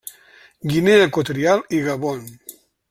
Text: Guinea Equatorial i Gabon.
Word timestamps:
Guinea 0.71 1.03
Equatorial 1.09 1.65
i 1.81 1.85
Gabon. 1.91 2.29